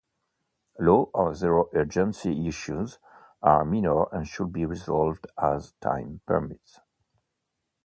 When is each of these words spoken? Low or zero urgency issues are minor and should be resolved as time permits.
Low 0.79 1.11
or 1.13 1.35
zero 1.35 1.69
urgency 1.73 2.47
issues 2.47 2.97
are 3.43 3.63
minor 3.63 4.05
and 4.11 4.27
should 4.27 4.51
be 4.51 4.65
resolved 4.65 5.27
as 5.37 5.73
time 5.73 6.21
permits. 6.25 6.79